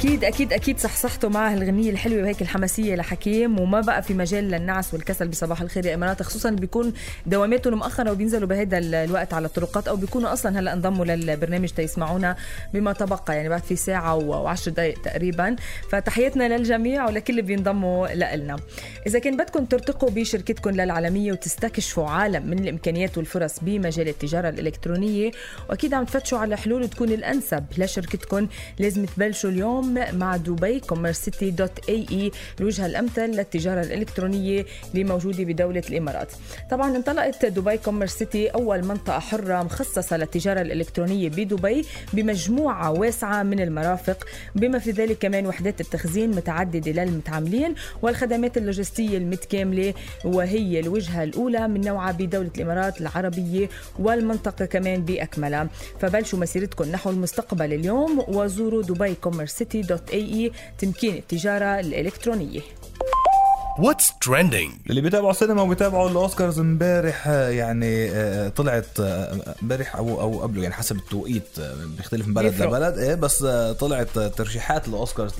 [0.00, 3.60] أكيد أكيد أكيد صحصحتوا مع هالغنية الحلوة وهيك الحماسية لحكيم.
[3.60, 6.92] وما بقى في مجال للنعس والكسل بصباح الخير يا إمارات خصوصا بيكون
[7.26, 12.36] دواماتهم مؤخرة وبينزلوا بهذا الوقت على الطرقات أو بيكونوا أصلا هلأ انضموا للبرنامج تيسمعونا
[12.74, 14.18] بما تبقى يعني بعد في ساعة
[14.54, 15.56] و10 دقائق تقريبا.
[15.90, 18.56] فتحياتنا للجميع ولكل اللي بينضموا لنا
[19.06, 25.30] إذا كان بدكم ترتقوا بشركتكم للعالمية وتستكشفوا عالم من الإمكانيات والفرص بمجال التجارة الإلكترونية
[25.70, 28.48] وأكيد عم تفتشوا على حلول تكون الأنسب لشركتكم.
[28.78, 32.30] لازم تبلشوا اليوم مع دبي CommerCity dot ae
[32.60, 36.32] الوجهة الأمثل للتجارة الإلكترونية اللي موجوده بدولة الإمارات.
[36.70, 44.26] طبعا انطلقت دبي CommerCity أول منطقة حرة مخصصة للتجارة الإلكترونية بدبي بمجموعة واسعة من المرافق
[44.54, 49.94] بما في ذلك كمان وحدات التخزين متعددة للمتعاملين والخدمات اللوجستية المتكاملة
[50.24, 53.68] وهي الوجهة الأولى من نوعها بدولة الإمارات العربية
[53.98, 55.68] والمنطقة كمان بأكملها.
[56.00, 59.79] فبلشوا مسيرتكم نحو المستقبل اليوم وزوروا دبي CommerCity
[60.78, 62.60] تمكين التجارة الإلكترونية.
[63.78, 70.20] What's trending اللي بيتابعوا السينما وبيتابعوا الأوسكارز امبارح آه، يعني آه، طلعت آه، امبارح أو
[70.20, 71.60] أو قبله يعني حسب التوقيت
[71.96, 72.62] بيختلف من بلد.
[72.62, 72.98] لبلد.
[72.98, 73.44] إيه بس
[73.80, 75.32] طلعت ترشيحات الاوسكارز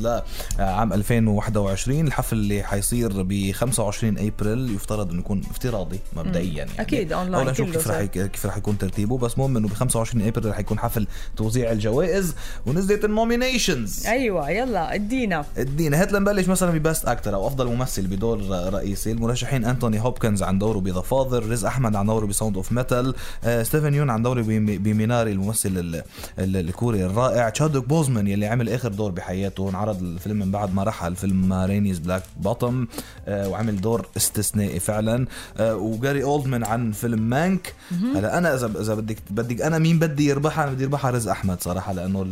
[0.58, 6.70] لعام 2021 الحفل اللي حيصير ب 25 أبريل يفترض إنه يكون افتراضي مبدئيا يعني.
[6.80, 9.18] أكيد، أونلاين أولا نشوف كيف رح كيف رح يكون ترتيبه.
[9.18, 12.34] بس المهم إنه ب 25 أبريل رح يكون حفل توزيع الجوائز
[12.66, 15.44] ونزلت ال nominations أيوة يلا ادينا.
[15.56, 19.12] ادينا هات لنبلش مثلا ب best actor أو أفضل ممثل بدور رئيسي.
[19.12, 22.72] المرشحين أنتوني هوبكنز عن دوره ب The Father ريز أحمد عن دوره ب Sound of
[22.72, 23.14] Metal
[23.62, 26.02] ستيفن يون عن دوره بم- ب Minari الممثل ال-
[26.38, 30.84] ال- الكوري الرائع تشادويك بوزمان يلي عمل آخر دور بحياته انعرض الفيلم من بعد ما
[30.84, 32.88] رحل فيلم Rainey's Black Bottom
[33.28, 35.26] وعمل دور استثنائي فعلا.
[35.58, 37.74] آه، وجاري أولدمان عن فيلم Mank.
[38.14, 41.62] هلا أنا إذا إذا بدك بدك أنا مين بدي يربحها؟ أنا بدي يربحها ريز أحمد
[41.62, 42.26] صراحة لأنه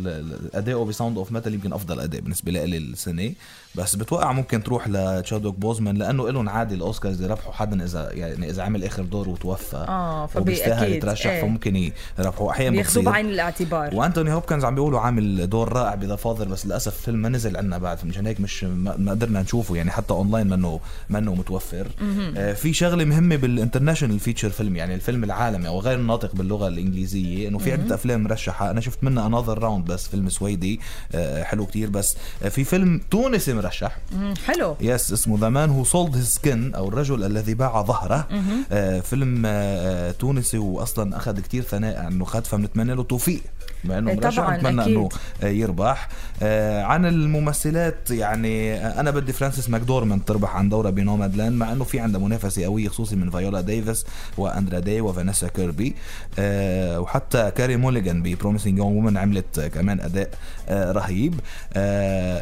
[0.53, 3.31] اداؤه ب Sound of Metal يمكن أفضل أداء بالنسبة لي السنة
[3.75, 5.78] بس بتوقع ممكن تروح لتشادويك بوزمان.
[5.87, 9.85] لأنه لهم عادي الأوسكارز يربحوا حدا اذا يعني إذا عمل آخر دور وتوفى.
[10.33, 11.41] فبي- وبيستاهل أكيد، يترشح إيه.
[11.41, 13.95] فممكن يربحوا أحيانا بياخذوه بعين الاعتبار.
[13.95, 17.57] وأنتوني هوبكنز عم بيقولوا عامل دور رائع ب The Father بس للأسف الفيلم ما نزل
[17.57, 21.87] عنا بعد مشان هيك مش ما قدرنا نشوفه يعني حتى أونلاين منه منه متوفر.
[22.37, 26.67] آه في شغلة مهمة بال international feature film يعني الفيلم العالمي أو غير الناطق باللغة
[26.67, 28.71] الإنجليزية إنه في عدة أفلام مرشحة.
[28.71, 30.79] أنا شفت منها Another Round بس فيلم سويدي
[31.15, 33.97] آه حلو كتير بس آه في فيلم تونسي مرشح.
[34.45, 34.75] حلو.
[34.81, 38.27] yes اسمه The Man Who Sold His Skin أو الرجل الذي باع ظهره.
[38.71, 43.41] آه فيلم آه تونسي واصلا أخذ كتير ثناء إنه خد فبنتمنى له توفيق
[43.83, 44.65] بما إنه إيه مرشح أكيد.
[44.65, 45.09] إنه
[45.43, 46.09] آه، يربح.
[46.41, 51.71] آه عن الممثلات يعني آه، أنا بدي فرانسيس ماكدورمان تربح عن دورها ب Nomadland مع
[51.71, 54.05] إنه في عندها منافسة قوية خصوصي من فايولا ديفيس
[54.37, 55.95] وأندرا داي وفانيسا كيربي.
[56.39, 60.29] آه وحتى كاري موليغان ب Promising Young Woman عملت آه، كمان أداء
[60.69, 61.39] آه رهيب.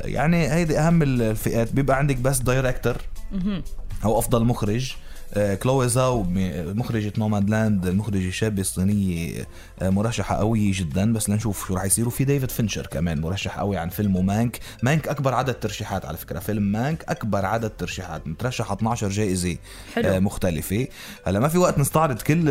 [0.05, 1.71] يعني هيدي أهم الفئات.
[1.73, 2.97] بيبقى عندك بس director
[4.03, 4.95] أو أفضل مخرج.
[5.33, 6.25] آه، كلوي زاو
[6.73, 9.47] مخرجة Nomadland المخرجة الشابة الصينية
[9.81, 11.13] آه، مرشحة قوية جدا.
[11.13, 12.07] بس لنشوف شو رح يصير.
[12.07, 14.59] وفي ديفيد فينشر كمان مرشح قوي عن فيلمه Mank.
[14.83, 16.39] Mank أكبر عدد ترشيحات على فكرة.
[16.39, 18.27] فيلم Mank أكبر عدد ترشيحات.
[18.27, 19.57] مترشح 12 جائزة
[19.95, 20.09] حلو.
[20.09, 20.87] آه، مختلفة.
[21.25, 22.45] هلا ما في وقت نستعرض كل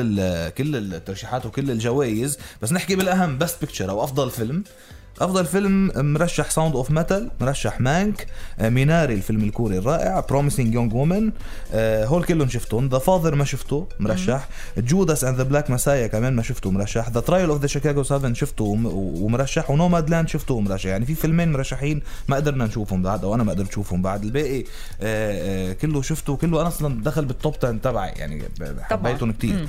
[0.51, 2.39] كل الترشيحات وكل الجوائز.
[2.63, 4.65] بس نحكي بالأهم best picture أو أفضل فيلم.
[5.21, 8.27] أفضل فيلم مرشح Sound of Metal مرشح Mank
[8.59, 11.31] آه، Minari الفيلم الكوري الرائع Promising Young Woman
[12.05, 12.89] هول كلهم شفتهم.
[12.89, 14.49] The Father ما شفته مرشح.
[14.79, 17.09] Judas and the Black Messiah كمان ما شفته مرشح.
[17.11, 18.87] The Trial of the Chicago 7 شفته وم-
[19.23, 19.71] ومرشح.
[19.71, 20.87] و Nomadland شفته ومرشح.
[20.87, 24.25] يعني في فيلمين مرشحين ما قدرنا نشوفهم بعد أو أنا ما قدرت أشوفهم بعد.
[24.25, 24.65] الباقي آه،
[25.03, 26.33] آه، كله شفته.
[26.33, 28.43] وكله أنا أصلا دخل بال top 10 تبعي يعني
[28.81, 29.67] حبيتهم كثير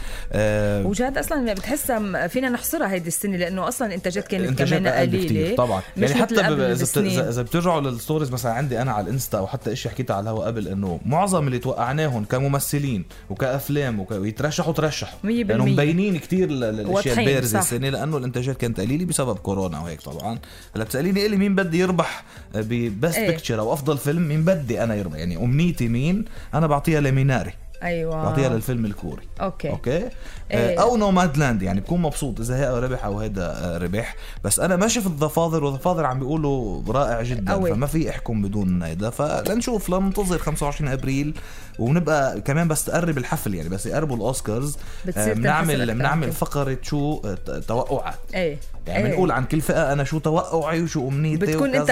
[0.87, 5.36] وجاد أصلا بتحسها فينا نحصرها هيدي السنة لأنه أصلا انتاجات كانت كمان قليلة.
[5.41, 5.81] بكتير طبعا.
[5.97, 10.15] يعني حتى إذا بترجعوا لل stories مثلا عندي أنا على الإنستا أو حتى إشي حكيتها
[10.15, 14.11] على الهواء قبل إنه معظم اللي توقعناهم كممثلين وكأفلام وك...
[14.11, 15.19] ويترشحوا ترشحوا.
[15.23, 15.65] لأنه.
[15.65, 17.59] مبينين كثير الاشياء البارزة.
[17.59, 20.39] السنة لأنه الانتاجات كانت قليلة بسبب كورونا وهيك طبعا.
[20.75, 22.23] هلأ بتسأليني الي مين بدي يربح
[22.55, 23.27] ب best إيه.
[23.27, 27.53] picture أو أفضل فيلم مين بدي أنا يربح؟ يعني أمنيتي مين؟ أنا بعطيها ل Minari.
[27.83, 28.23] أيوه.
[28.23, 29.27] بعطيها للفيلم الكوري.
[29.41, 29.69] أوكي.
[29.69, 30.09] أوكي؟
[30.51, 30.79] إيه.
[30.79, 34.15] آه، أو Nomadland يعني بكون مبسوط إذا هي ربح أو هيدا آه، ربح.
[34.43, 37.71] بس أنا ما شفت و The Father عم بيقولوا رائع جدا قوي.
[37.71, 39.09] فما في احكم بدون هيدا.
[39.09, 41.33] فلنشوف لننتظر 25 أبريل
[41.79, 44.77] ونبقى كمان بس تقرب الحفل يعني بس يقربوا الأوسكارز.
[45.17, 46.31] آه، بنعمل بنعمل.
[46.31, 47.21] فقرة شو
[47.67, 48.15] توقعات.
[48.35, 48.57] إيه.
[48.87, 49.11] يعني إيه.
[49.11, 51.91] بنقول عن كل فئة أنا شو توقعي وشو أمنيتي بتكون انت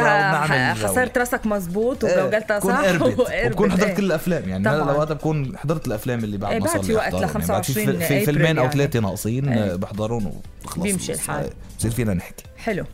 [0.84, 4.50] خسرت راسك مزبوط وجولتها صح وبكون حضرت كل الأفلام.
[4.50, 7.88] يعني هلا لو بكون حضرت الأفلام اللي بعد إيه، ما صار في وقت ل 25
[7.88, 8.76] يعني في فيلمين أو يعني.
[8.76, 9.74] ثلاثة ناقصين إيه.
[9.74, 10.32] آه، بحضرهم
[10.66, 11.44] وخلص بيمشي الحال.
[11.44, 11.50] آه،
[11.80, 12.44] بصير فينا نحكي.
[12.58, 12.86] حلو.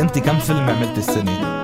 [0.00, 1.58] أنت كم فيلم عملت السنة؟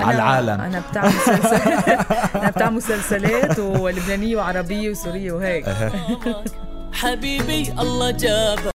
[0.00, 0.60] على العالم.
[0.60, 1.88] أنا بتاع مسلسلات
[2.36, 5.66] أنا بتاع مسلسلات ولبنانية وعربية وسورية وهيك.
[7.02, 8.70] حبيبي الله جابه